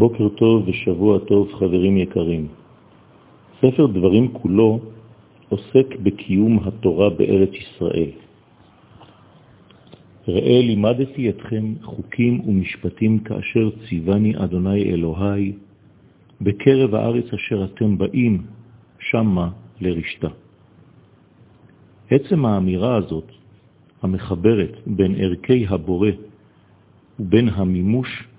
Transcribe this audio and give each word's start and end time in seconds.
בוקר 0.00 0.28
טוב 0.28 0.68
ושבוע 0.68 1.18
טוב, 1.18 1.52
חברים 1.52 1.96
יקרים. 1.96 2.48
ספר 3.60 3.86
דברים 3.86 4.32
כולו 4.32 4.80
עוסק 5.48 5.88
בקיום 6.02 6.58
התורה 6.64 7.10
בארץ 7.10 7.50
ישראל. 7.52 8.10
ראה 10.28 10.60
לימדתי 10.62 11.30
אתכם 11.30 11.64
חוקים 11.82 12.40
ומשפטים 12.48 13.18
כאשר 13.18 13.70
ציווני 13.88 14.32
אדוני 14.44 14.82
אלוהי 14.82 15.52
בקרב 16.40 16.94
הארץ 16.94 17.32
אשר 17.34 17.64
אתם 17.64 17.98
באים 17.98 18.42
שמה 18.98 19.50
לרשתה. 19.80 20.28
עצם 22.10 22.44
האמירה 22.44 22.96
הזאת, 22.96 23.28
המחברת 24.02 24.72
בין 24.86 25.14
ערכי 25.14 25.66
הבורא 25.68 26.10
ובין 27.20 27.48
המימוש 27.48 28.29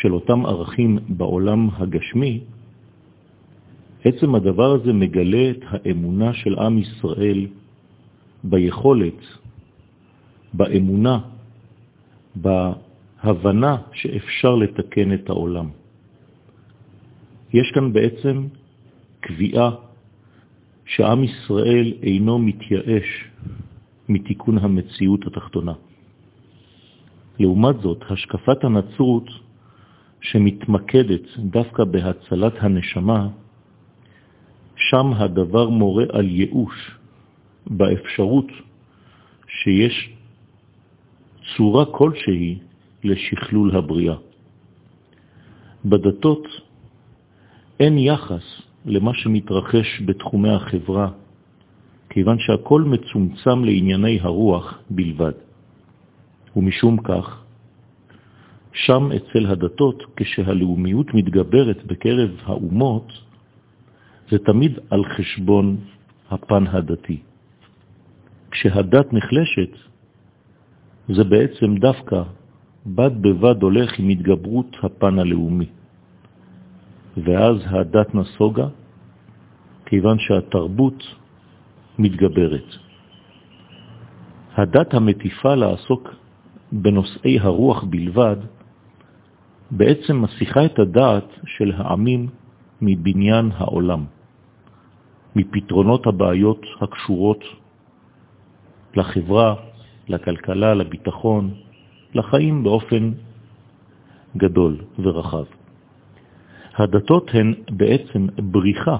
של 0.00 0.14
אותם 0.14 0.46
ערכים 0.46 0.98
בעולם 1.08 1.68
הגשמי, 1.72 2.40
עצם 4.04 4.34
הדבר 4.34 4.70
הזה 4.72 4.92
מגלה 4.92 5.50
את 5.50 5.62
האמונה 5.62 6.34
של 6.34 6.58
עם 6.58 6.78
ישראל 6.78 7.46
ביכולת, 8.44 9.20
באמונה, 10.52 11.18
בהבנה 12.36 13.76
שאפשר 13.92 14.54
לתקן 14.54 15.14
את 15.14 15.28
העולם. 15.28 15.68
יש 17.52 17.70
כאן 17.74 17.92
בעצם 17.92 18.46
קביעה 19.20 19.70
שעם 20.86 21.24
ישראל 21.24 21.92
אינו 22.02 22.38
מתייאש 22.38 23.08
מתיקון 24.08 24.58
המציאות 24.58 25.26
התחתונה. 25.26 25.72
לעומת 27.38 27.80
זאת, 27.80 28.00
השקפת 28.10 28.64
הנצרות 28.64 29.49
שמתמקדת 30.20 31.26
דווקא 31.38 31.84
בהצלת 31.84 32.52
הנשמה, 32.60 33.28
שם 34.76 35.12
הדבר 35.12 35.68
מורה 35.68 36.04
על 36.12 36.28
ייאוש 36.28 36.90
באפשרות 37.66 38.48
שיש 39.48 40.12
צורה 41.56 41.84
כלשהי 41.84 42.58
לשכלול 43.04 43.76
הבריאה. 43.76 44.16
בדתות 45.84 46.44
אין 47.80 47.98
יחס 47.98 48.44
למה 48.84 49.14
שמתרחש 49.14 50.02
בתחומי 50.06 50.50
החברה, 50.50 51.08
כיוון 52.10 52.38
שהכל 52.38 52.82
מצומצם 52.82 53.64
לענייני 53.64 54.20
הרוח 54.20 54.78
בלבד. 54.90 55.32
ומשום 56.56 56.96
כך, 57.02 57.42
שם 58.72 59.08
אצל 59.16 59.46
הדתות, 59.46 60.02
כשהלאומיות 60.16 61.14
מתגברת 61.14 61.86
בקרב 61.86 62.30
האומות, 62.44 63.12
זה 64.30 64.38
תמיד 64.38 64.78
על 64.90 65.04
חשבון 65.04 65.76
הפן 66.30 66.66
הדתי. 66.66 67.18
כשהדת 68.50 69.12
נחלשת, 69.12 69.72
זה 71.08 71.24
בעצם 71.24 71.74
דווקא 71.76 72.22
בד 72.86 73.22
בבד 73.22 73.62
הולך 73.62 73.98
עם 73.98 74.08
התגברות 74.08 74.76
הפן 74.82 75.18
הלאומי. 75.18 75.68
ואז 77.16 77.56
הדת 77.66 78.14
נסוגה, 78.14 78.68
כיוון 79.86 80.18
שהתרבות 80.18 81.02
מתגברת. 81.98 82.68
הדת 84.56 84.94
המטיפה 84.94 85.54
לעסוק 85.54 86.14
בנושאי 86.72 87.38
הרוח 87.40 87.84
בלבד, 87.84 88.36
בעצם 89.70 90.22
מסיחה 90.22 90.64
את 90.64 90.78
הדעת 90.78 91.28
של 91.46 91.72
העמים 91.76 92.28
מבניין 92.82 93.50
העולם, 93.54 94.04
מפתרונות 95.36 96.06
הבעיות 96.06 96.66
הקשורות 96.80 97.44
לחברה, 98.94 99.54
לכלכלה, 100.08 100.74
לביטחון, 100.74 101.54
לחיים 102.14 102.62
באופן 102.62 103.12
גדול 104.36 104.76
ורחב. 104.98 105.44
הדתות 106.76 107.30
הן 107.34 107.54
בעצם 107.70 108.26
בריחה 108.38 108.96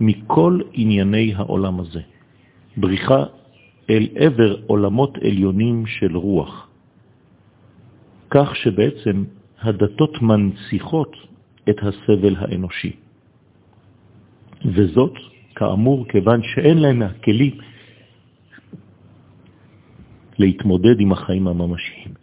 מכל 0.00 0.60
ענייני 0.72 1.34
העולם 1.34 1.80
הזה, 1.80 2.00
בריחה 2.76 3.24
אל 3.90 4.08
עבר 4.14 4.56
עולמות 4.66 5.18
עליונים 5.18 5.86
של 5.86 6.16
רוח, 6.16 6.68
כך 8.30 8.56
שבעצם 8.56 9.24
הדתות 9.66 10.22
מנציחות 10.22 11.16
את 11.68 11.76
הסבל 11.82 12.36
האנושי. 12.38 12.92
וזאת, 14.64 15.14
כאמור, 15.54 16.08
כיוון 16.08 16.40
שאין 16.42 16.78
להם 16.78 17.02
הכלים 17.02 17.58
להתמודד 20.38 21.00
עם 21.00 21.12
החיים 21.12 21.48
הממשיים. 21.48 22.14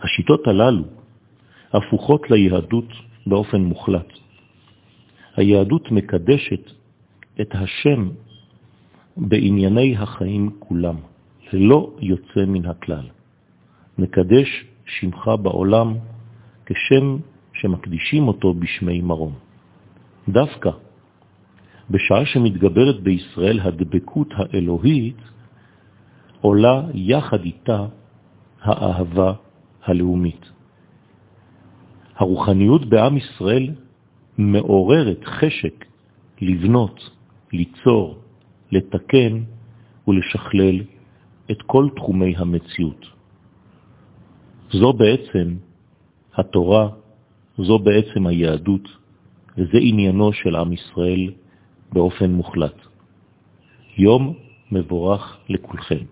השיטות 0.00 0.46
הללו 0.46 0.84
הפוכות 1.72 2.30
ליהדות 2.30 2.88
באופן 3.26 3.60
מוחלט. 3.60 4.12
היהדות 5.36 5.90
מקדשת 5.90 6.70
את 7.40 7.50
השם 7.54 8.08
בענייני 9.16 9.96
החיים 9.96 10.50
כולם, 10.58 10.96
ללא 11.52 11.96
יוצא 12.00 12.44
מן 12.46 12.66
הכלל. 12.66 13.19
מקדש 14.00 14.64
שמך 14.86 15.30
בעולם 15.42 15.94
כשם 16.66 17.16
שמקדישים 17.52 18.28
אותו 18.28 18.54
בשמי 18.54 19.00
מרום. 19.00 19.34
דווקא 20.28 20.70
בשעה 21.90 22.26
שמתגברת 22.26 23.00
בישראל 23.02 23.60
הדבקות 23.60 24.28
האלוהית, 24.36 25.16
עולה 26.40 26.82
יחד 26.94 27.44
איתה 27.44 27.86
האהבה 28.62 29.32
הלאומית. 29.84 30.50
הרוחניות 32.16 32.84
בעם 32.88 33.16
ישראל 33.16 33.70
מעוררת 34.38 35.24
חשק 35.24 35.84
לבנות, 36.40 37.10
ליצור, 37.52 38.18
לתקן 38.72 39.42
ולשכלל 40.08 40.80
את 41.50 41.62
כל 41.66 41.88
תחומי 41.96 42.34
המציאות. 42.36 43.19
זו 44.72 44.92
בעצם 44.92 45.56
התורה, 46.34 46.88
זו 47.58 47.78
בעצם 47.78 48.26
היהדות, 48.26 48.88
וזה 49.58 49.78
עניינו 49.80 50.32
של 50.32 50.56
עם 50.56 50.72
ישראל 50.72 51.32
באופן 51.92 52.30
מוחלט. 52.30 52.76
יום 53.98 54.34
מבורך 54.72 55.36
לכולכם. 55.48 56.04